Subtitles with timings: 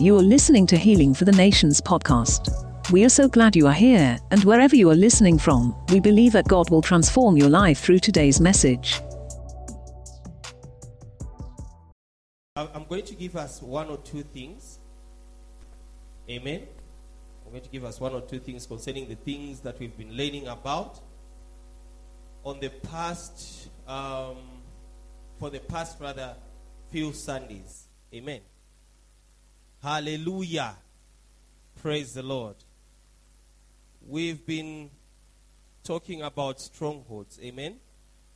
[0.00, 2.90] You are listening to Healing for the Nations podcast.
[2.90, 6.32] We are so glad you are here, and wherever you are listening from, we believe
[6.32, 9.02] that God will transform your life through today's message.
[12.56, 14.78] I'm going to give us one or two things.
[16.30, 16.66] Amen.
[17.44, 20.16] I'm going to give us one or two things concerning the things that we've been
[20.16, 20.98] learning about
[22.42, 24.38] on the past, um,
[25.38, 26.36] for the past rather,
[26.90, 27.88] few Sundays.
[28.14, 28.40] Amen.
[29.82, 30.76] Hallelujah.
[31.80, 32.56] Praise the Lord.
[34.06, 34.90] We've been
[35.82, 37.38] talking about strongholds.
[37.42, 37.76] Amen.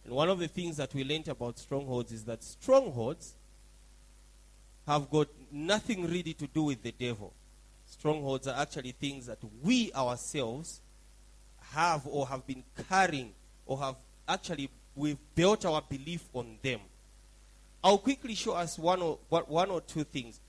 [0.04, 3.34] And one of the things that we learned about strongholds is that strongholds
[4.86, 7.32] have got nothing really to do with the devil.
[7.86, 10.80] Strongholds are actually things that we ourselves
[11.72, 13.32] have or have been carrying
[13.66, 16.80] or have actually we've built our belief on them.
[17.82, 20.40] I'll quickly show us one or one one or two things.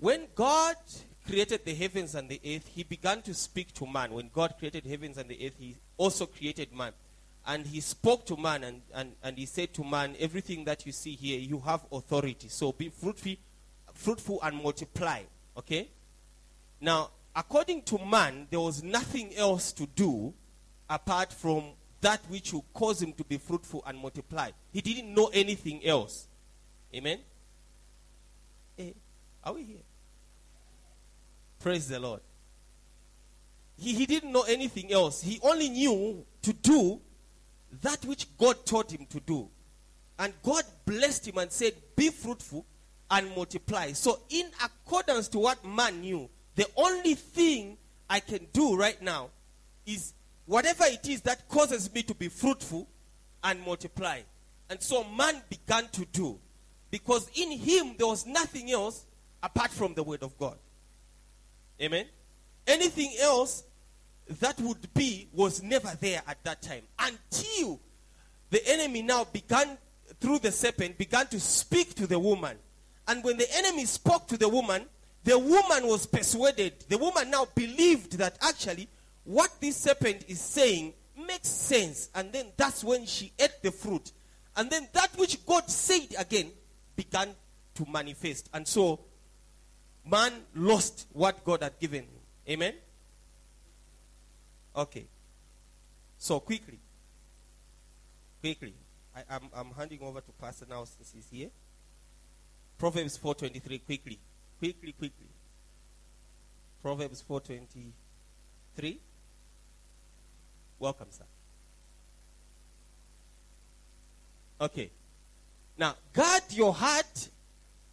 [0.00, 0.76] When God
[1.26, 4.12] created the heavens and the earth, he began to speak to man.
[4.12, 6.92] When God created heavens and the earth, he also created man.
[7.46, 10.92] And he spoke to man and, and, and he said to man, Everything that you
[10.92, 12.48] see here, you have authority.
[12.48, 13.36] So be fruitful,
[13.92, 15.22] fruitful and multiply.
[15.56, 15.88] Okay?
[16.80, 20.32] Now, according to man, there was nothing else to do
[20.88, 21.64] apart from
[22.00, 24.50] that which will cause him to be fruitful and multiply.
[24.72, 26.26] He didn't know anything else.
[26.94, 27.18] Amen?
[28.78, 28.92] Eh,
[29.44, 29.76] are we here?
[31.60, 32.20] Praise the Lord.
[33.78, 35.22] He, he didn't know anything else.
[35.22, 37.00] He only knew to do
[37.82, 39.48] that which God taught him to do.
[40.18, 42.66] And God blessed him and said, Be fruitful
[43.10, 43.92] and multiply.
[43.92, 47.76] So, in accordance to what man knew, the only thing
[48.08, 49.30] I can do right now
[49.86, 50.14] is
[50.46, 52.86] whatever it is that causes me to be fruitful
[53.44, 54.20] and multiply.
[54.68, 56.38] And so, man began to do.
[56.90, 59.06] Because in him, there was nothing else
[59.42, 60.58] apart from the word of God.
[61.80, 62.06] Amen.
[62.66, 63.64] Anything else
[64.40, 67.80] that would be was never there at that time until
[68.50, 69.78] the enemy now began
[70.20, 72.56] through the serpent began to speak to the woman.
[73.08, 74.84] And when the enemy spoke to the woman
[75.24, 76.84] the woman was persuaded.
[76.88, 78.88] The woman now believed that actually
[79.24, 80.94] what this serpent is saying
[81.26, 82.08] makes sense.
[82.14, 84.12] And then that's when she ate the fruit.
[84.56, 86.50] And then that which god said again
[86.96, 87.28] began
[87.74, 88.48] to manifest.
[88.54, 89.00] And so
[90.10, 92.20] man lost what God had given him.
[92.48, 92.74] Amen?
[94.74, 95.04] Okay.
[96.18, 96.78] So quickly.
[98.40, 98.74] Quickly.
[99.14, 101.50] I, am I'm, I'm handing over to Pastor now since he's here.
[102.78, 103.84] Proverbs 4.23.
[103.84, 104.18] Quickly.
[104.58, 105.26] Quickly, quickly.
[106.82, 108.98] Proverbs 4.23.
[110.78, 111.24] Welcome, sir.
[114.60, 114.90] Okay.
[115.78, 117.28] Now, guard your heart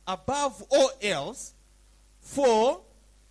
[0.05, 1.53] above all else
[2.27, 2.81] for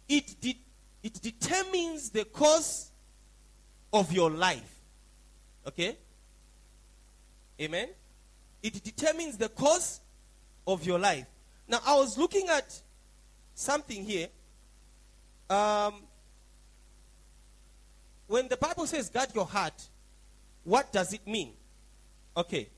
[0.09, 0.59] it, de-
[1.03, 2.91] it determines the course
[3.93, 4.81] of your life.
[5.67, 5.99] Okay?
[7.61, 7.89] Amen?
[8.63, 10.01] It determines the course
[10.67, 11.27] of your life.
[11.69, 12.81] Now, I was looking at
[13.55, 14.29] something here.
[15.51, 16.03] Um,
[18.27, 19.89] when the Bible says guard your heart,
[20.65, 21.53] what does it mean?
[22.35, 22.69] Okay.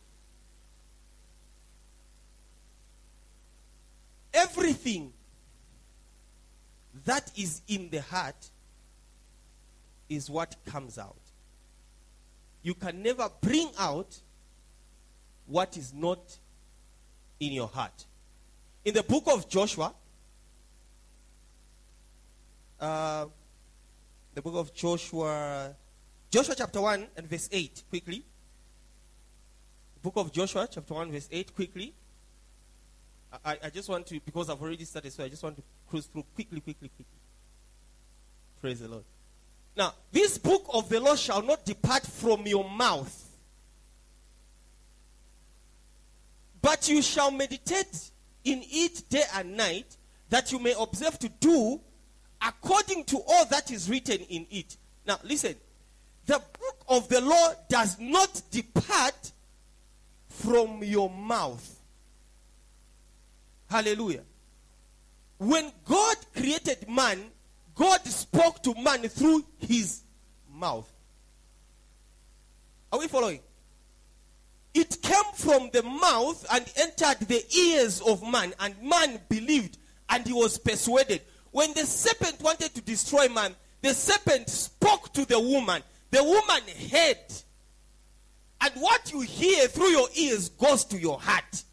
[4.35, 5.13] Everything
[7.05, 8.51] that is in the heart
[10.09, 11.17] is what comes out.
[12.63, 14.19] You can never bring out
[15.47, 16.39] what is not
[17.41, 18.05] in your heart.
[18.85, 19.95] In the book of Joshua,
[22.81, 23.27] uh,
[24.35, 25.75] the book of Joshua,
[26.31, 28.25] Joshua chapter 1 and verse 8, quickly.
[30.03, 31.95] Book of Joshua chapter 1, verse 8, quickly.
[33.45, 36.07] I, I just want to, because I've already started, so I just want to cruise
[36.07, 37.05] through quickly, quickly, quickly.
[38.61, 39.05] Praise the Lord.
[39.77, 43.25] Now, this book of the law shall not depart from your mouth,
[46.61, 48.11] but you shall meditate
[48.45, 49.97] in it day and night,
[50.31, 51.81] that you may observe to do
[52.41, 54.77] according to all that is written in it.
[55.07, 55.55] Now, listen.
[56.27, 59.33] The book of the law does not depart
[60.29, 61.78] from your mouth.
[63.71, 64.23] Hallelujah.
[65.39, 67.19] When God created man,
[67.75, 70.03] God spoke to man through his
[70.53, 70.91] mouth.
[72.93, 73.41] Are we following?
[74.75, 79.79] It came from the mouth and entered the ears of man, and man believed
[80.09, 81.23] and he was persuaded.
[81.51, 85.83] When the serpent wanted to destroy man, the serpent spoke to the woman.
[86.11, 87.17] The woman heard.
[88.61, 91.65] And what you hear through your ears goes to your heart.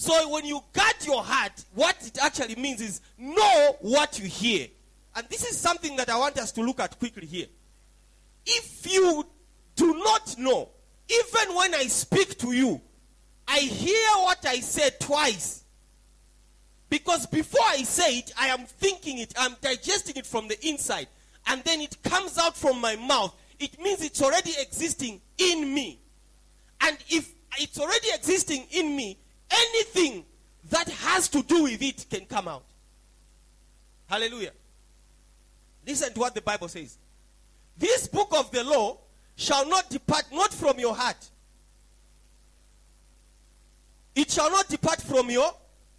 [0.00, 4.66] So when you guard your heart, what it actually means is know what you hear.
[5.14, 7.48] And this is something that I want us to look at quickly here.
[8.46, 9.26] If you
[9.76, 10.70] do not know,
[11.06, 12.80] even when I speak to you,
[13.46, 15.64] I hear what I say twice.
[16.88, 21.08] Because before I say it, I am thinking it, I'm digesting it from the inside,
[21.46, 23.34] and then it comes out from my mouth.
[23.58, 26.00] It means it's already existing in me.
[26.80, 29.18] And if it's already existing in me,
[29.50, 30.24] anything
[30.70, 32.64] that has to do with it can come out.
[34.08, 34.52] Hallelujah.
[35.86, 36.98] Listen to what the Bible says.
[37.76, 38.98] This book of the law
[39.36, 41.28] shall not depart not from your heart.
[44.14, 45.50] It shall not depart from your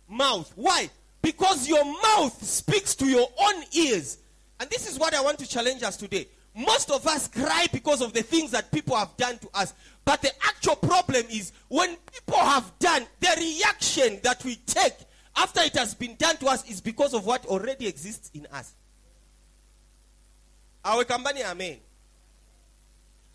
[0.08, 0.52] mouth.
[0.56, 0.90] Why?
[1.22, 4.18] Because your mouth speaks to your own ears.
[4.60, 6.28] And this is what I want to challenge us today.
[6.54, 9.74] Most of us cry because of the things that people have done to us.
[10.04, 14.96] But the actual problem is when people have done, the reaction that we take
[15.36, 18.74] after it has been done to us is because of what already exists in us.
[20.84, 21.78] Our company, amen.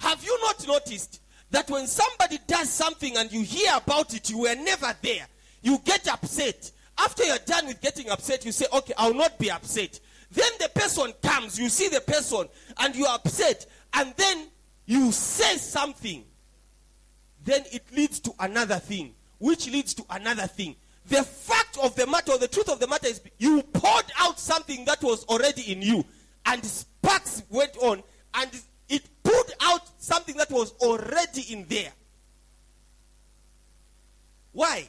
[0.00, 4.40] Have you not noticed that when somebody does something and you hear about it, you
[4.40, 5.26] were never there,
[5.62, 6.70] you get upset.
[6.98, 10.00] After you're done with getting upset, you say, okay, I'll not be upset.
[10.36, 12.46] Then the person comes, you see the person,
[12.78, 14.48] and you're upset, and then
[14.84, 16.24] you say something.
[17.42, 20.76] Then it leads to another thing, which leads to another thing.
[21.06, 24.38] The fact of the matter, or the truth of the matter is, you poured out
[24.38, 26.04] something that was already in you,
[26.44, 28.02] and sparks went on,
[28.34, 28.50] and
[28.90, 31.92] it put out something that was already in there.
[34.52, 34.86] Why?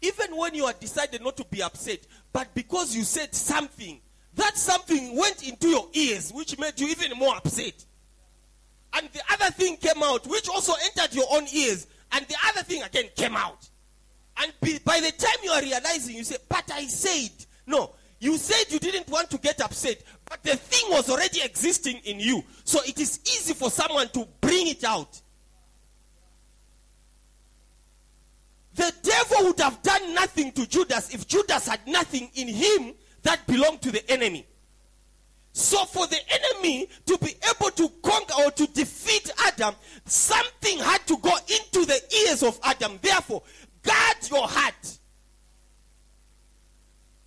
[0.00, 4.00] Even when you had decided not to be upset, but because you said something,
[4.34, 7.84] that something went into your ears, which made you even more upset.
[8.92, 12.62] And the other thing came out, which also entered your own ears, and the other
[12.62, 13.68] thing again came out.
[14.38, 14.52] And
[14.84, 17.30] by the time you are realizing, you say, But I said,
[17.66, 22.00] no, you said you didn't want to get upset, but the thing was already existing
[22.04, 22.42] in you.
[22.64, 25.20] So it is easy for someone to bring it out.
[28.74, 33.46] The devil would have done nothing to Judas if Judas had nothing in him that
[33.46, 34.46] belonged to the enemy.
[35.52, 39.74] So, for the enemy to be able to conquer or to defeat Adam,
[40.04, 42.98] something had to go into the ears of Adam.
[43.02, 43.42] Therefore,
[43.82, 44.98] guard your heart.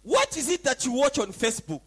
[0.04, 1.82] What is it that you watch on Facebook?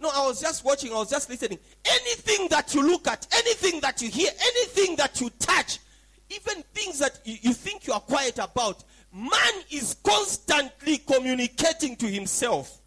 [0.00, 1.58] No, I was just watching, I was just listening.
[1.84, 5.78] Anything that you look at, anything that you hear, anything that you touch,
[6.30, 8.84] even things that you, you think you are quiet about,
[9.14, 12.80] man is constantly communicating to himself.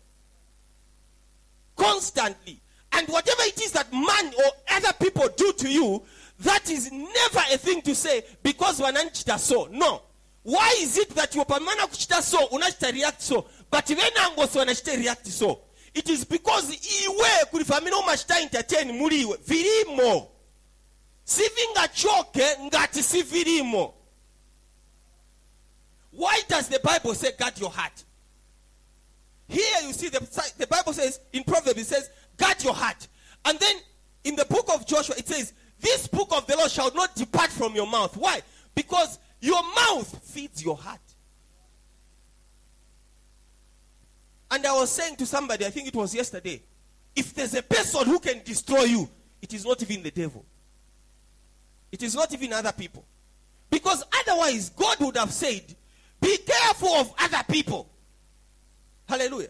[1.76, 2.60] Constantly.
[2.92, 6.04] And whatever it is that man or other people do to you,
[6.40, 9.70] that is never a thing to say because wananchita so.
[9.72, 10.02] No.
[10.44, 14.98] Why is it that you pamana kuchita so, unachita react so, but venango so wanachita
[14.98, 15.62] react so?
[15.94, 19.38] It is because iwe kulifamina umachita entertain muliwe.
[19.46, 20.28] Virimo.
[21.24, 23.94] Sivingachoke ngati si virimo.
[26.18, 28.04] Why does the Bible say guard your heart?
[29.48, 30.20] Here you see the,
[30.58, 33.08] the Bible says in Proverbs it says guard your heart.
[33.46, 33.76] And then
[34.24, 37.52] in the book of Joshua it says this book of the law shall not depart
[37.52, 38.18] from your mouth.
[38.18, 38.42] Why?
[38.74, 41.00] Because your mouth feeds your heart.
[44.50, 46.64] And I was saying to somebody, I think it was yesterday,
[47.16, 49.08] if there's a person who can destroy you,
[49.40, 50.44] it is not even the devil.
[51.92, 53.06] It is not even other people.
[53.70, 55.76] Because otherwise, God would have said,
[56.22, 57.90] be careful of other people.
[59.08, 59.50] Hallelujah.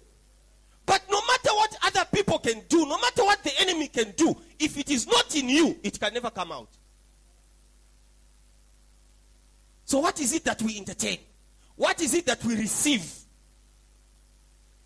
[0.85, 4.35] But no matter what other people can do, no matter what the enemy can do,
[4.57, 6.69] if it is not in you, it can never come out.
[9.83, 11.19] So, what is it that we entertain?
[11.75, 13.09] What is it that we receive?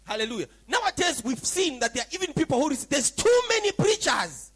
[0.03, 0.47] Hallelujah.
[0.67, 4.51] Nowadays, we've seen that there are even people who receive, there's too many preachers.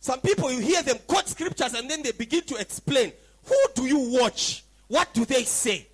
[0.00, 3.12] Some people, you hear them quote scriptures and then they begin to explain.
[3.44, 4.64] Who do you watch?
[4.90, 5.86] What do they say?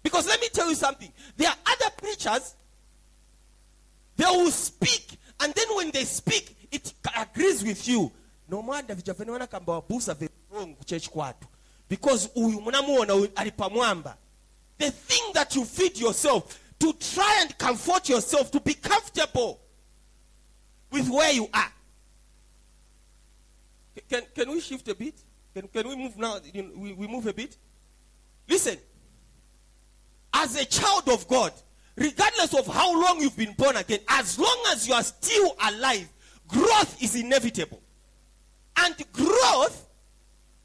[0.00, 1.12] Because let me tell you something.
[1.36, 2.54] There are other preachers,
[4.16, 8.12] they will speak, and then when they speak, it agrees with you.
[8.48, 8.62] No
[11.10, 11.46] kwatu.
[11.88, 12.28] Because.
[14.78, 19.60] The thing that you feed yourself to try and comfort yourself to be comfortable
[20.92, 21.72] with where you are.
[24.08, 25.25] Can, can we shift a bit?
[25.56, 26.38] Can, can we move now?
[26.52, 27.56] We, we move a bit?
[28.46, 28.76] Listen.
[30.34, 31.50] As a child of God,
[31.96, 36.12] regardless of how long you've been born again, as long as you are still alive,
[36.46, 37.80] growth is inevitable.
[38.76, 39.88] And growth,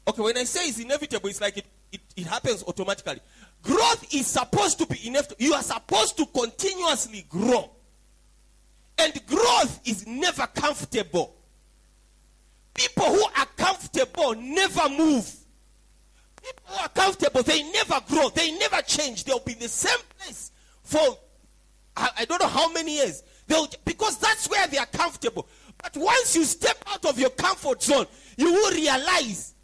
[0.08, 3.20] okay, when I say it's inevitable, it's like it, it, it happens automatically.
[3.62, 5.28] Growth is supposed to be enough.
[5.38, 7.70] You are supposed to continuously grow.
[8.98, 11.34] And growth is never comfortable.
[12.74, 15.30] People who are comfortable never move.
[16.42, 18.28] People who are comfortable, they never grow.
[18.30, 19.24] They never change.
[19.24, 20.50] They'll be in the same place
[20.82, 21.18] for
[21.96, 23.22] I, I don't know how many years.
[23.46, 25.48] They'll, because that's where they are comfortable.
[25.82, 29.54] But once you step out of your comfort zone, you will realize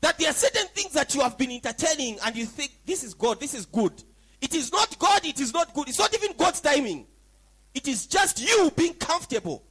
[0.00, 3.14] that there are certain things that you have been entertaining and you think, this is
[3.14, 3.92] God, this is good.
[4.40, 5.88] It is not God, it is not good.
[5.88, 7.06] It's not even God's timing.
[7.74, 9.64] It is just you being comfortable.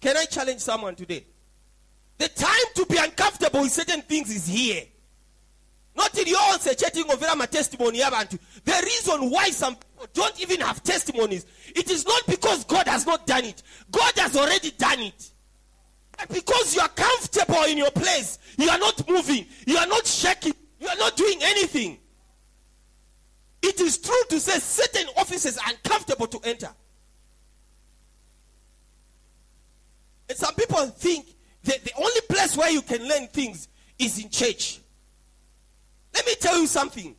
[0.00, 1.24] Can I challenge someone today?
[2.18, 4.82] The time to be uncomfortable with certain things is here.
[5.96, 7.98] Not in your own chatting of my testimony.
[7.98, 13.04] The reason why some people don't even have testimonies, it is not because God has
[13.06, 13.62] not done it.
[13.90, 15.30] God has already done it.
[16.16, 20.06] But because you are comfortable in your place, you are not moving, you are not
[20.06, 21.98] shaking, you are not doing anything.
[23.62, 26.66] It is true to say certain offices are uncomfortable to enter.
[26.66, 26.76] And
[30.36, 31.26] some people think
[31.64, 33.68] that the only place where you can learn things
[33.98, 34.80] is in church.
[36.14, 37.14] Let me tell you something.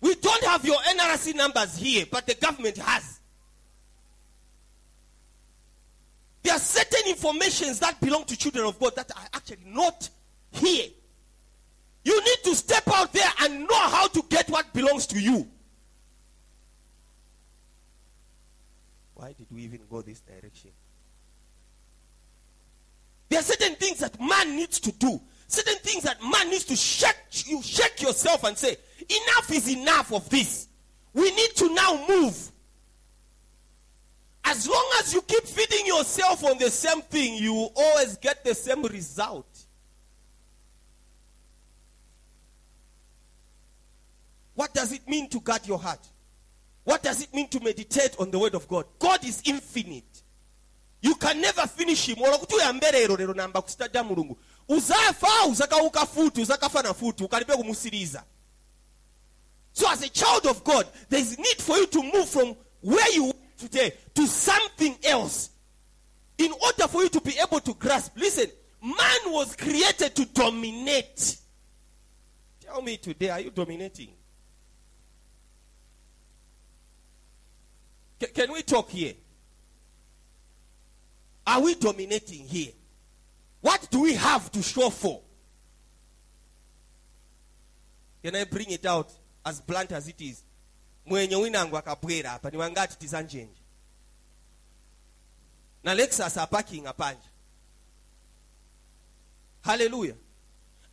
[0.00, 3.20] We don't have your NRC numbers here, but the government has.
[6.42, 10.08] There are certain informations that belong to children of God that are actually not
[10.52, 10.86] here.
[12.04, 15.46] You need to step out there and know how to get what belongs to you.
[19.14, 20.70] Why did we even go this direction?
[23.28, 25.20] There are certain things that man needs to do.
[25.46, 27.16] Certain things that man needs to shake
[27.46, 28.76] you shake yourself and say
[29.08, 30.68] enough is enough of this.
[31.14, 32.52] We need to now move.
[34.44, 38.44] As long as you keep feeding yourself on the same thing you will always get
[38.44, 39.46] the same result.
[44.54, 46.00] What does it mean to guard your heart?
[46.84, 48.86] What does it mean to meditate on the word of god?
[48.98, 50.07] God is infinite
[51.02, 52.16] you can never finish him.
[52.22, 54.38] Olwokuti uyamberero lero namba kusitadda mulungu.
[54.68, 58.24] Uzafa uzakauka futi uzakafa na futi ukalibe kumusiriza
[59.78, 63.12] so as a child of god there is need for you to move from where
[63.14, 65.50] you are today to something else.
[66.38, 68.50] In order for you to be able to grasp listen
[68.82, 71.36] man was created to dominate.
[72.60, 74.08] Tell me today are you dominating?
[78.18, 79.14] Can, can we talk here
[81.48, 82.72] are we dominating here?
[83.62, 85.22] What do we have to show for?
[88.22, 89.10] Can I bring it out
[89.44, 90.42] as blunt as it is?
[91.06, 93.62] mwenye winangu akabwera apa niwangati tizanjenje
[95.84, 95.94] na
[99.62, 100.14] hallelujah.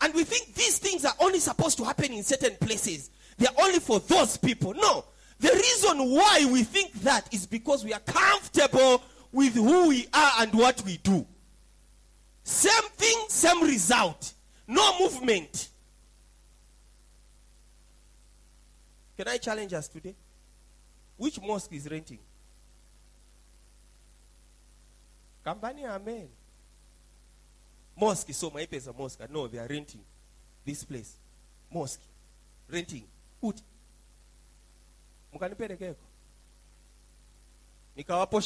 [0.01, 3.09] And we think these things are only supposed to happen in certain places.
[3.37, 4.73] They are only for those people.
[4.73, 5.05] No.
[5.39, 9.01] The reason why we think that is because we are comfortable
[9.35, 11.25] with who we are and what we do
[12.45, 14.33] same thing, same result.
[14.67, 15.69] No movement.
[19.17, 20.13] Can I challenge us today?
[21.17, 22.19] Which mosque is renting?
[25.43, 26.27] Company, amen.
[27.99, 29.19] Mosque, so my is a mosque.
[29.31, 30.01] No, they are renting
[30.63, 31.15] this place.
[31.71, 32.01] Mosque.
[32.69, 33.05] Renting.
[33.41, 33.63] Uti.
[37.95, 38.01] Mukanipelekeko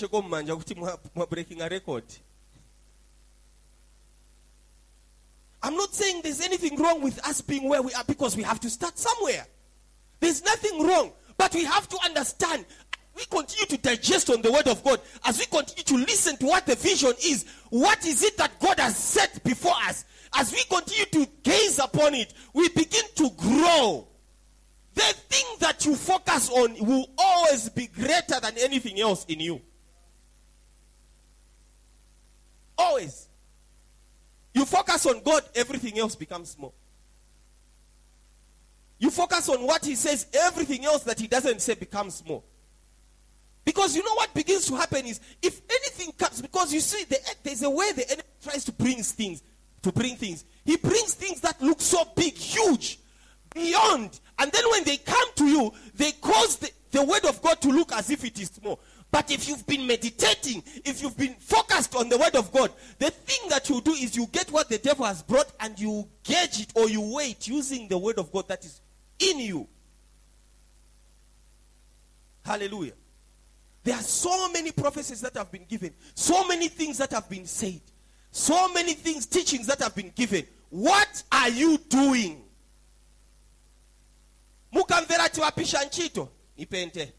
[0.09, 0.75] nikawaposheko mmanja kuti
[1.15, 2.03] mwa breaking a record
[5.61, 8.61] I'm not saying there's anything wrong with us being where we are because we have
[8.61, 9.45] to start somewhere.
[10.21, 12.65] There's nothing wrong, but we have to understand.
[13.13, 16.45] We continue to digest on the word of God as we continue to listen to
[16.45, 17.45] what the vision is.
[17.71, 20.05] What is it that God has set before us?
[20.33, 24.07] As we continue to gaze upon it, we begin to grow.
[24.99, 29.61] The thing that you focus on will always be greater than anything else in you.
[32.77, 33.29] Always.
[34.53, 36.73] You focus on God, everything else becomes small.
[38.97, 42.43] You focus on what He says, everything else that He doesn't say becomes small.
[43.63, 47.17] Because you know what begins to happen is if anything comes, because you see, the,
[47.43, 49.43] there's a way the enemy tries to bring things,
[49.81, 50.43] to bring things.
[50.65, 52.99] He brings things that look so big, huge,
[53.53, 54.19] beyond.
[54.39, 57.69] And then when they come to you, they cause the, the word of God to
[57.69, 58.79] look as if it is small.
[59.11, 63.09] But if you've been meditating, if you've been focused on the word of God, the
[63.09, 66.61] thing that you do is you get what the devil has brought and you gauge
[66.61, 68.81] it or you wait using the word of God that is
[69.19, 69.67] in you.
[72.45, 72.93] Hallelujah.
[73.83, 77.45] There are so many prophecies that have been given, so many things that have been
[77.45, 77.81] said,
[78.31, 80.45] so many things, teachings that have been given.
[80.69, 82.43] what are you doing
[85.09, 87.13] mukamvera tiwapisha ntchito nipente.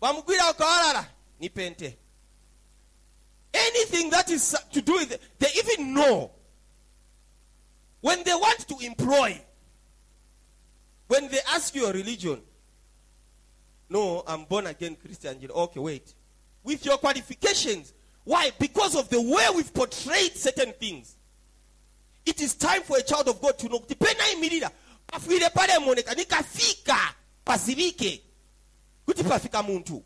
[0.00, 1.06] Wamugwira ukawalala
[1.40, 1.98] nipente.
[3.52, 6.30] Anything that is to do with it, they even know.
[8.00, 9.40] When they want to employ
[11.06, 12.40] when they ask you your religion
[13.90, 16.14] no i'm born again christian okay wait.
[16.62, 17.92] With your qualifications
[18.24, 18.50] why?
[18.58, 21.16] Because of the way we've portrayed certain things.
[22.24, 23.80] It is time for a child of god to know.
[23.80, 23.98] Kuti
[25.06, 28.22] pafwire palemoneka nikafika pazivike
[29.06, 30.04] kuti pafika munthu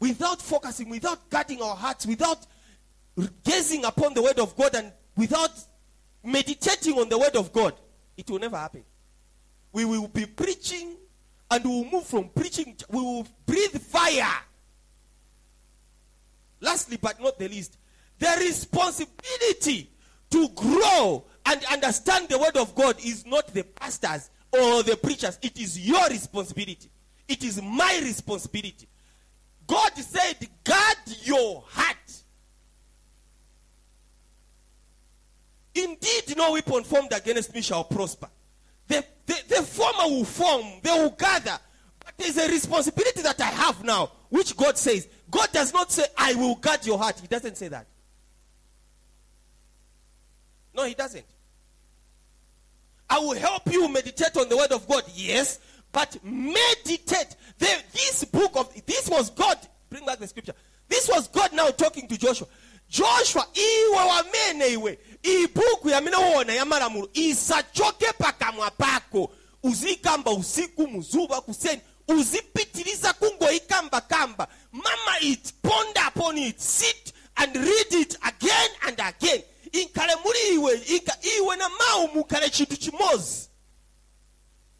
[0.00, 2.38] without focusing without guarding our hearts without
[3.44, 5.52] gazing upon the word of god and without
[6.24, 7.74] meditating on the word of god
[8.16, 8.82] it will never happen.
[9.72, 10.96] We will be preaching
[11.50, 14.32] and we will move from preaching we will breathe fire.
[16.60, 17.76] Lastly but not the least
[18.18, 19.90] the responsibility
[20.30, 25.38] to grow and understand the word of god is not the pastors or the preachers.
[25.42, 26.88] It is your responsibility.
[27.28, 28.88] It is my responsibility.
[29.66, 31.96] God said guard your heart.
[35.74, 38.28] Indeed no weapon formed against me shall prosper.
[38.88, 41.58] The, the, the former will form they will gather.
[42.04, 46.04] But there's a responsibility that i have now which god says god does not say
[46.16, 47.86] i will guard your heart he doesn't say that.
[50.74, 51.26] No he doesn't
[53.08, 55.58] i will help you meditate on the word of god yes
[55.92, 57.36] but meditate.
[57.58, 59.56] This book of this was god
[59.88, 60.52] bring back the scripture.
[60.88, 62.46] This was god now talking to joshua.
[62.90, 64.98] Joshua iwe wamene iwe.
[65.22, 69.30] Iyi buku yamene uwona ya malamulo isachoke pakamwa pako
[69.62, 71.80] uzikamba usiku muzuva kuseni.
[72.08, 76.60] Uzipitiliza kungoikambakamba mama it ponder upon it.
[76.60, 79.42] Sit and read it again and again
[79.82, 80.82] inkhale muli iwe
[81.38, 83.48] iwe na mawu mukhale chinthu chimodzi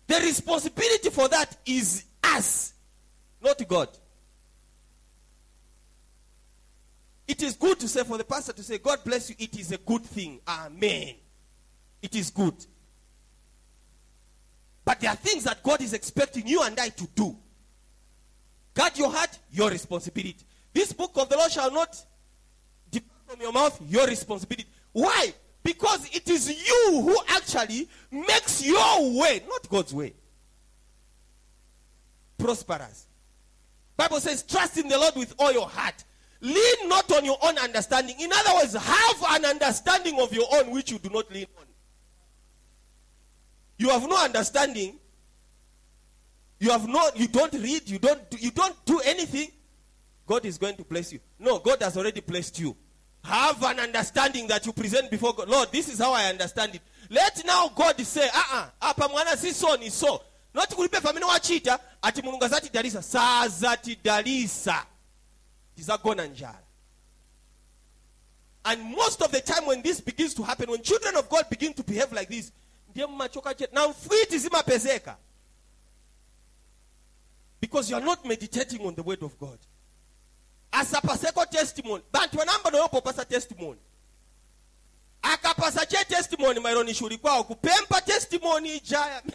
[0.06, 2.04] the responsibility for that is
[2.36, 2.72] us
[3.40, 3.88] not god.
[7.28, 9.72] It is good to say for the pastor to say god bless you it is
[9.72, 10.40] a good thing.
[10.46, 11.14] Amen.
[12.02, 12.54] It is good.
[14.84, 17.36] But there are things that god is expecting you and i to do.
[18.74, 20.44] Guard your heart your responsibility.
[20.72, 21.96] This book of the law shall not
[22.90, 25.34] depart from your mouth your responsibility why?
[25.62, 30.14] Because it is you who actually makes your way not god's way.
[32.38, 33.06] Prosperous.
[33.94, 36.02] Bible says trust in the lord with all your heart.
[36.40, 38.16] Lean not on your own understanding.
[38.18, 41.66] In other words have an understanding of your own which you do not lean on.
[43.76, 44.98] You have no understanding.
[46.58, 49.48] You have no you don't read you don't do, you don't do anything.
[50.26, 51.20] God is going to bless you.
[51.38, 52.74] No god has already blessed you
[53.26, 55.48] have an understanding that you present before god.
[55.48, 56.82] Lord this is how i understand it.
[57.10, 60.22] Let now god say uh-uh, apa mwana si so ni so.
[60.54, 64.86] Noti kulibe pamene wachita ati mulungu azatidalisa sazatidalisa
[65.76, 66.62] tizagona njala
[68.64, 71.72] and most of the time when this begins to happen when children of god begin
[71.74, 72.52] to behave like this
[72.90, 75.16] ndiye mmachoka chete na mfwiti zimapezeka
[77.60, 79.58] because you are not meditating on the word of god
[80.80, 82.02] asapaseko testimony.
[82.12, 83.78] Bantu vanamba noyopopasa testimony.
[85.22, 89.22] Akapasa che testimony maironi shuri kwawo kupempa testimony ijaya.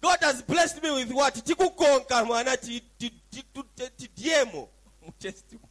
[0.00, 1.34] God has blessed me with what?
[1.44, 2.56] Tikukonka mwana
[3.96, 4.68] tidyemo
[5.02, 5.66] mu testimony.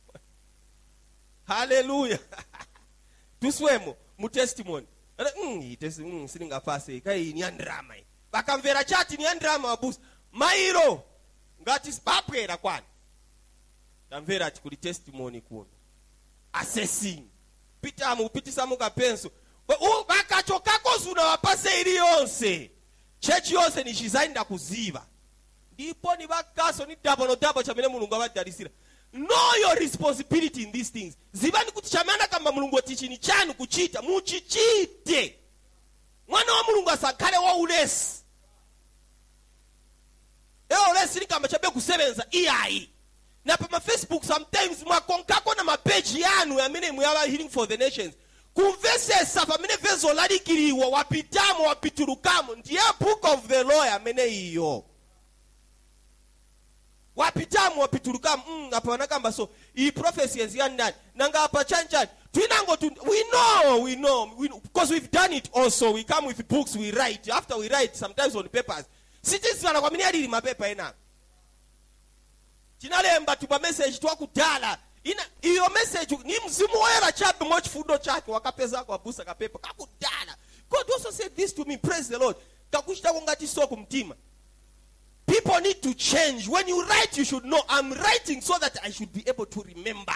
[1.48, 2.20] Haleluya
[3.40, 4.88] tuswemo mu testimony.
[5.44, 10.00] Mm, mm, silingapase kai ni yandrama iyi vakamvera chati ni yandrama wabusa
[10.32, 11.04] mairo
[11.66, 12.86] ngati papwera kwani
[14.10, 15.66] tamvera ati kuli testimony kuno
[16.54, 17.24] assessing.
[17.82, 19.32] Pitamu kupitisamu kapenso
[19.68, 22.72] Ba- u- vakachokako zuna wapase iliyonse
[23.20, 23.84] chechi yonse.
[23.84, 25.06] Nichizainda kuziva
[25.74, 28.70] ndipo ni vakaso ni dabo no dabo chamene mulungu avadalisira
[29.12, 31.16] know your responsibility in these things.
[31.34, 34.02] Zivani kuti chamene kamba mulungu oti chini chanu kuchita.
[34.02, 35.40] Muchichite.
[36.28, 38.24] Mwana wa mulungu asakhale waulesi
[40.70, 42.90] ewo ulesi likamba chabe kusebenza iyayi
[43.46, 48.14] na pa mafacebook sometimes mwakonkako na mapeji yanu amene muyala healing for the nations.
[48.54, 54.84] Kumvesesa pamene vezo lalikiriwa wapitamo wapitulukamo ndiye book of the law amene iyo.
[57.16, 62.86] Wapitamo wapitulukamo mm, apa wanakamba so iyi prophecy yenziyani ndani nanga apa chanchani twinango tu
[63.08, 66.92] we know we know we, because we've done it also we come with books we
[66.92, 68.86] write after we write sometimes on papers
[69.26, 70.98] sitizivana kwamene alili mapepa enapo
[72.80, 78.94] tinalemba tupa message twakudala ina iyo message ni mzimu woyera chabe mwa chifundo chake wakapezako
[78.94, 80.38] abusa kapepo kakudala
[80.70, 82.36] god also said this to me praise the lord.
[82.72, 84.16] Kakuchitako ngati so kumtima.
[85.28, 86.48] People need to change.
[86.50, 87.62] When you write you should know.
[87.70, 90.14] I'm writing so that i should be able to remember.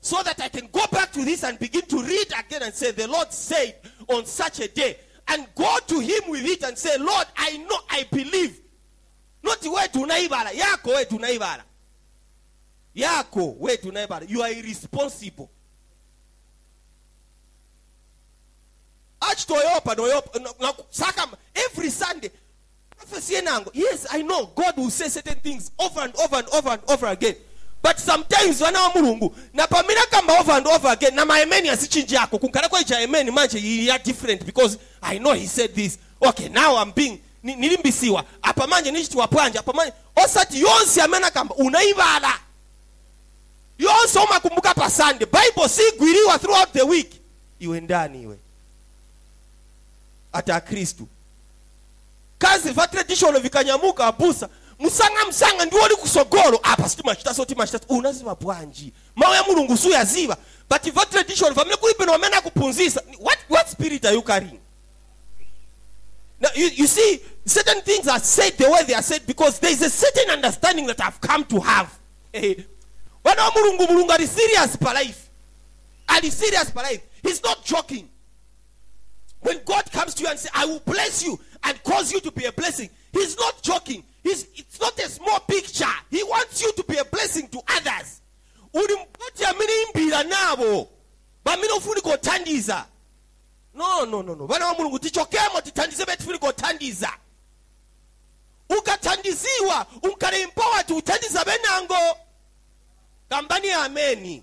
[0.00, 2.90] So that i can go back to this and begin to read again and say
[2.92, 3.76] the lord said
[4.08, 4.96] on such a day
[5.30, 8.60] and go to him with it and say lord i know i believe.
[9.42, 11.64] Not wetu unaibala yako wetu unaibala
[12.94, 15.48] yako wetu unaibala you are irresponsible.
[21.54, 22.30] Every sunday
[23.74, 27.06] yes i know god will say certain things over and over and over and over
[27.06, 27.36] again
[27.82, 32.16] but sometimes vana wa mulungu na pamene akamba over and over again na maemeni asichinji
[32.16, 35.98] ako kunkalako icha emeni manje ya different because i know he said this.
[36.20, 38.24] Okay now i'm being nilimbisiwa.
[38.42, 42.38] Apa manje nichitiwa apa manje osati yonse amene akamba unaivala.
[43.78, 45.26] Yonse umakumbuka pa sunday.
[45.26, 47.12] Bible sigwiriwa throughout the week.
[47.60, 48.38] Iwe ndani iwe.
[50.32, 51.08] Ata akhristu
[52.38, 54.48] kazi va traditional vikanyamuka abusa
[54.80, 58.92] musanga msanga ndiwo uli kusogolo apa sitimachita so timachita so unaziva bwanji?
[59.16, 60.36] Mawu ya mulungu suyaziva
[60.70, 64.60] but va traditional vamene kuli peno wamene akuphunzisa what, what spirit are you carrying?
[66.40, 69.72] Now you, you see certain things are said the way they are said because there
[69.72, 71.90] is a certain understanding that i've come to have.
[72.32, 72.54] Eh,
[73.24, 75.28] wa mulungu mulungu ali serious pa life.
[76.08, 77.02] Ali serious pa life.
[77.22, 78.09] He's not joking
[79.40, 82.30] when God comes to you and says, I will bless you and cause you to
[82.32, 84.04] be a blessing, He's not joking.
[84.22, 85.84] He's, it's not a small picture.
[86.10, 88.20] He wants you to be a blessing to others.
[93.74, 94.46] no no no no.
[98.68, 102.18] Ukathandiziwa unkale empowered uthandiza benango.
[103.30, 104.42] Kambani ameni.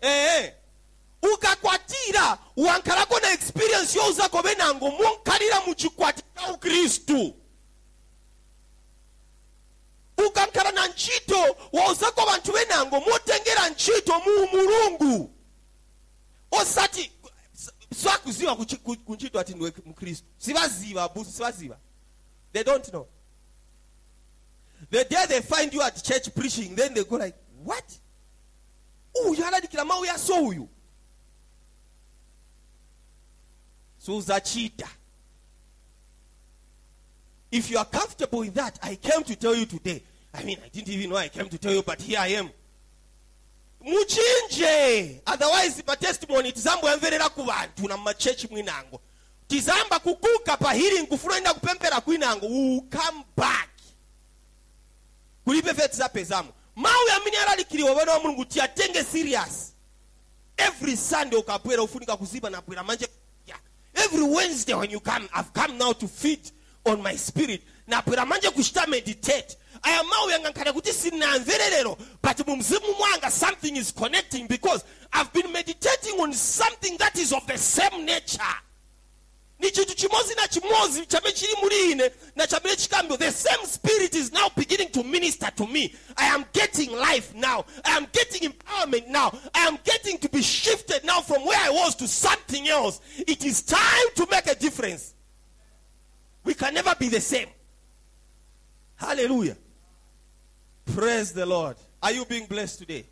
[0.00, 0.52] Eh
[1.22, 7.34] ukakwatira wankhalako na experience youzako benango monkhalira muchikwati cha ukristu.
[10.28, 15.30] Ukankhala na ntchito wauzako banthu benango motengera ntchito mu mulungu.
[16.50, 17.12] Osati
[18.02, 21.78] swakuziwa kuchi- ku ku ntchito ati ndiwe mkhristu sibaziva abusi sibaziva
[22.52, 23.06] they don't know.
[24.90, 27.84] The day they find you at church preaching then they go like what?
[29.28, 30.68] Uyu alalikira mawu ya so uyu
[34.06, 34.88] suzachita
[37.50, 40.02] if you are comfortable with that i came to tell you today.
[40.34, 42.50] I mean i didn't even know i came to tell you but here i am.
[43.84, 45.20] Muchinje!
[45.26, 49.00] Otherwise pa testimony tizamboyamverera ku vantu na mumachechi mwinango.
[49.48, 52.48] Tizamba kukuka pa healing kufuna enda kupempera kwinango.
[52.90, 53.70] Come back.
[55.44, 59.72] Kulibe fe tizapezamo mawu amene alalikiriwa wana wa mulungu tiyatenge serious.
[60.56, 63.08] Every sunday ukabwera ufunika kuzipa nabwera manje.
[63.96, 66.40] Every wednesday when you come i've come now to feed
[66.84, 67.62] on my spirit.
[67.88, 69.56] Nabwera manje kuchita meditate.
[69.82, 75.32] Aya mawu yanga nkhale kuti sinamvererero but mu mzimu mwanga something is connecting because i've
[75.32, 78.42] been meditating on something that is of the same nature
[79.58, 79.70] ni
[80.36, 85.02] na chimodzi chamene chili muli ine na chikambiwa the same spirit is now beginning to
[85.02, 85.94] minister to me.
[86.16, 87.64] I am getting life now.
[87.84, 89.32] I am getting empowerment now.
[89.54, 93.00] I am getting to be shifted now from where i was to something else.
[93.18, 95.14] It is time to make a difference.
[96.44, 97.48] We can never be the same.
[98.96, 99.56] Hallelujah.
[100.84, 101.76] Praise the lord.
[102.02, 103.06] Are you being blessed today?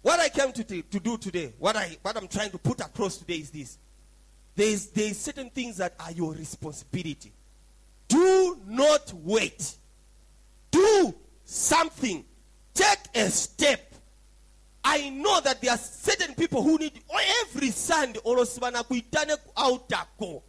[0.00, 3.18] What i came to, to do today what i what i'm trying to put across
[3.18, 3.78] today is this
[4.56, 7.32] there's there's certain things that are your responsibility.
[8.08, 9.76] Do not wait.
[10.70, 12.24] Do something.
[12.74, 13.80] Take a step.
[14.84, 16.92] I know that there are certain people who need
[17.42, 20.42] every sunday olosibana kuitane ku autako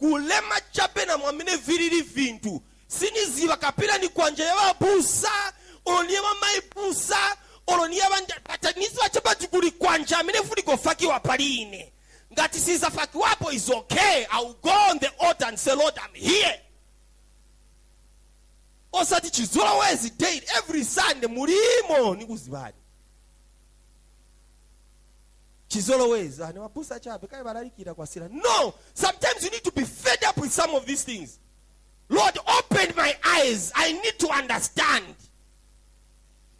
[0.00, 2.62] kulema chapena mwamene vilili vintu.
[2.86, 5.52] Siniziva kapena ni kwanja yavabusa
[5.84, 8.02] olo niye vamaibusa olo niye
[8.48, 11.92] vataniziva chapati kuli kwanja amene futi kofakiwa pali ine
[12.32, 14.26] ngati sizafakiwapo is okay.
[14.30, 16.60] Iwill go on the altar and say lord i'm here.
[18.92, 22.74] Osati chizolowezi daily every sunday mulimo nikuzivani
[25.68, 30.24] chizolowezi ani ah, wabusa chabe kale balalikira kwasira no sometimes you need to be fed
[30.28, 31.38] up with some of these things.
[32.10, 33.70] Lord open my eyes.
[33.74, 35.14] I need to understand.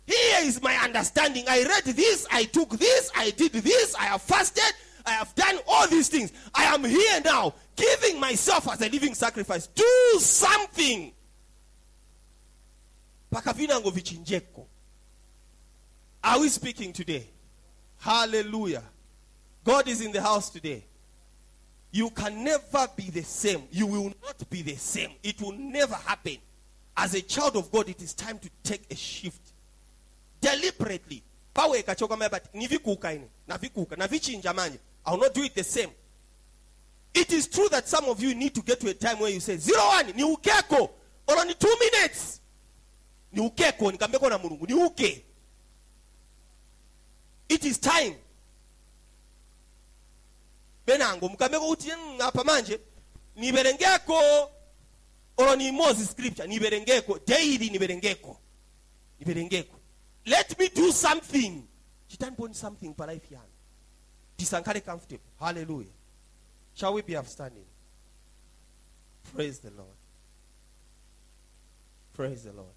[0.07, 1.44] Here is my understanding.
[1.48, 4.72] I read this i took this i did this i have fasted
[5.08, 9.14] i have done all these things i am here now giving myself as a living
[9.14, 11.12] sacrifice do something
[16.22, 17.26] are we speaking today
[17.98, 18.82] Hallelujah.
[19.64, 20.84] God is in the house today.
[21.90, 23.62] You can never be the same.
[23.70, 25.10] You will not be the same.
[25.22, 26.36] It will never happen.
[26.96, 29.52] As a child of God, it is time to take a shift.
[30.40, 31.22] Deliberately.
[31.54, 33.26] Pawe kachoka maya but nivikuka ini.
[33.48, 33.96] Navikuka.
[33.96, 34.78] Navichinja manje.
[35.08, 35.88] I will not do it the same.
[37.14, 39.40] It is true that some of you need to get to a time where you
[39.40, 40.90] say, zero one, ni ukeko.
[41.26, 42.40] Or only two minutes.
[43.32, 43.90] Ni ukeko.
[43.90, 44.66] Nikambeko na mulungu.
[44.68, 45.24] Ni uke.
[47.48, 48.16] It is time.
[50.86, 52.80] benango mukambeko kuti "Mm, apa manje
[53.36, 54.50] niberengeko
[55.36, 58.36] olo ni moses scripture niberengeko daily niberengeko
[59.20, 59.76] niberengeko
[60.26, 61.62] let me do something
[62.08, 63.52] chitanimboni something pa life yanu
[64.38, 65.90] tisankhale comfortable hallelujah
[66.74, 67.64] shall we be upstanding
[69.35, 69.98] praise the lord
[72.14, 72.77] praise the lord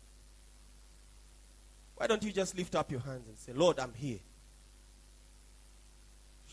[1.96, 4.20] why don't you just lift up your hands and say lord i'm here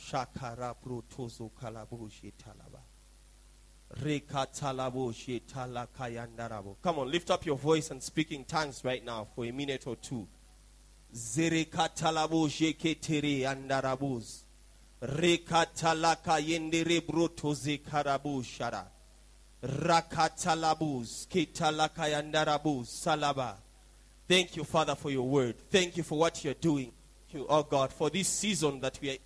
[0.09, 2.81] Shakara protozo kalaboshe talaba.
[4.01, 6.77] Rekatalaboshe talakayandarabo.
[6.83, 9.87] Come on, lift up your voice and speak in tongues right now for a minute
[9.87, 10.27] or two.
[11.15, 14.43] Zerekatalaboshe ketere andarabos.
[15.03, 18.85] Rekatalaka yendere brotoze karaboshara.
[19.63, 23.55] Rakatalabos ketalaka yandarabos salaba.
[24.29, 25.57] Thank you, Father, for your word.
[25.71, 26.93] Thank you for what you're doing.
[27.27, 29.17] Thank you, oh God, for this season that we are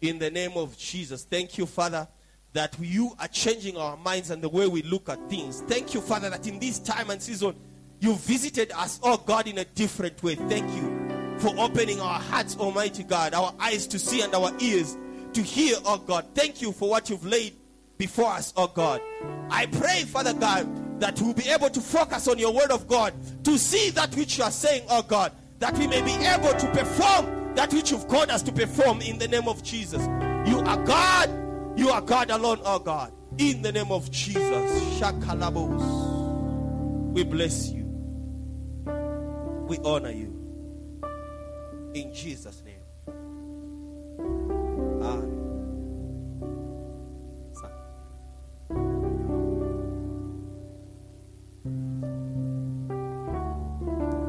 [0.00, 1.24] in the name of Jesus.
[1.24, 2.06] Thank you, Father,
[2.52, 5.62] that you are changing our minds and the way we look at things.
[5.62, 7.56] Thank you, Father, that in this time and season,
[8.00, 10.36] you visited us, oh God, in a different way.
[10.36, 10.95] Thank you
[11.38, 14.96] for opening our hearts, Almighty God, our eyes to see and our ears
[15.34, 16.26] to hear, oh God.
[16.34, 17.54] Thank you for what you've laid
[17.98, 19.00] before us, oh God.
[19.50, 23.12] I pray, Father God, that we'll be able to focus on your word of God,
[23.44, 26.66] to see that which you are saying, oh God, that we may be able to
[26.72, 30.02] perform that which you've called us to perform in the name of Jesus.
[30.46, 31.30] You are God.
[31.78, 33.12] You are God alone, oh God.
[33.38, 35.00] In the name of Jesus.
[35.00, 35.82] Shakalabos.
[37.12, 37.84] We bless you.
[39.68, 40.35] We honor you.
[41.96, 42.74] In Jesus' name.
[45.00, 45.32] Amen.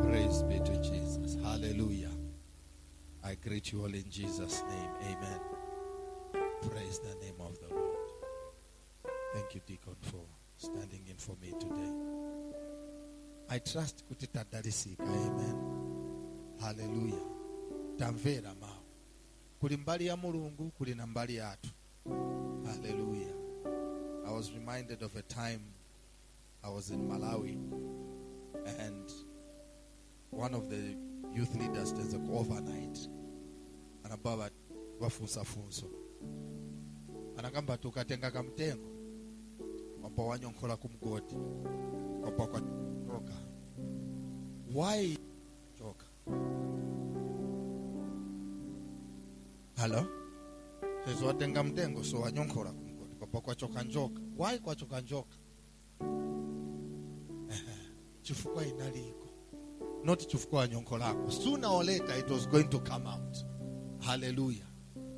[0.01, 1.35] Praise be to Jesus.
[1.43, 2.09] Hallelujah.
[3.21, 4.89] I greet you all in Jesus' name.
[5.01, 5.39] Amen.
[6.71, 7.97] Praise the name of the Lord.
[9.33, 10.23] Thank you, Deacon, for
[10.55, 11.91] standing in for me today.
[13.49, 15.01] I trust kuti tadalisika.
[15.03, 15.57] Amen.
[16.61, 17.36] Hallelujah.
[17.97, 18.73] Tamvera mawu.
[19.59, 21.69] Kuli mbali ya mulungu, kuli na mbali yatu.
[22.65, 23.33] Hallelujah.
[24.27, 25.61] I was reminded of a time
[26.63, 27.55] I was in Malawi
[28.79, 29.11] and
[30.31, 30.95] one of the
[31.33, 33.09] youth leaders a overnight
[34.03, 34.49] anababa
[34.99, 35.85] vafunsa funso
[37.37, 38.89] anakamba tukatenga kamtengo
[40.01, 41.35] kwamba wanyonkhola kumgodi
[42.21, 43.33] kwamba kwachoka
[44.75, 45.17] why
[49.77, 50.05] halo
[51.05, 54.21] sezi watenga mtengo so wanyonkhola kumgodi kwamba kwachoka njoka.
[54.37, 55.35] Why kwachoka njoka?
[58.21, 59.27] Chifukwa inaliko
[60.03, 63.37] not chifukwa nyonko lako sooner or later it was going to come out.
[63.99, 64.67] Hallelujah.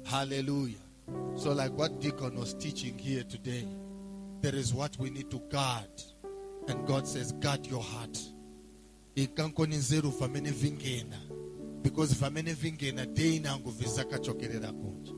[0.04, 0.82] Hallelujah.
[1.36, 3.67] So like what deacon was teaching here today
[4.41, 6.02] there is what we need to guard.
[6.67, 8.19] And god says guard your heart.
[9.15, 11.19] Ikankoni nzeru famene vingena
[11.82, 15.13] because famene vingena teinangu vizakachokerera kunja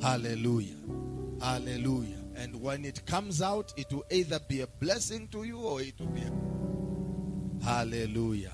[0.00, 0.76] hallelujah
[1.40, 5.82] hallelujah and when it comes out it will either be a blessing to you or
[5.82, 6.56] it will be a
[7.62, 8.52] Hallelujah.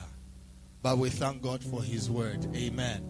[0.82, 2.46] But we thank God for His word.
[2.56, 3.08] Amen.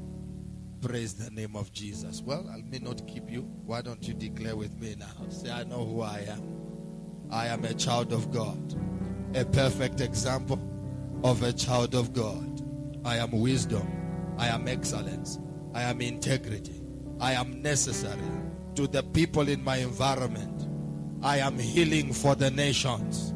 [0.81, 2.21] Praise the name of Jesus.
[2.21, 3.43] Well, I may not keep you.
[3.43, 5.29] Why don't you declare with me now?
[5.29, 6.43] Say, I know who I am.
[7.31, 8.75] I am a child of God,
[9.35, 10.61] a perfect example
[11.25, 12.61] of a child of God.
[13.05, 14.02] I am wisdom.
[14.39, 15.39] I am excellence.
[15.75, 16.83] I am integrity.
[17.21, 18.21] I am necessary
[18.75, 20.69] to the people in my environment.
[21.23, 23.33] I am healing for the nations.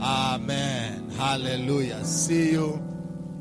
[0.00, 1.10] Amen.
[1.10, 2.04] Hallelujah.
[2.04, 2.82] See you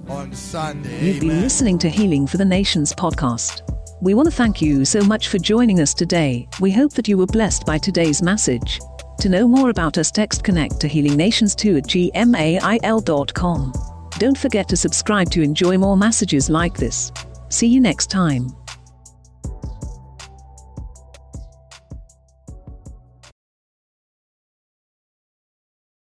[0.09, 1.05] on Sunday.
[1.05, 1.43] You've been Amen.
[1.43, 3.62] listening to Healing for the Nations podcast.
[4.01, 6.47] We want to thank you so much for joining us today.
[6.59, 8.79] We hope that you were blessed by today's message.
[9.19, 13.73] To know more about us, text connect to Healing Nations 2 at gmail.com.
[14.23, 17.12] Don't forget to subscribe to enjoy more messages like this.
[17.49, 18.55] See you next time.